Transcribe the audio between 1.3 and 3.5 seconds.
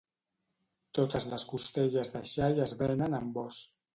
les costelles de xai es venen amb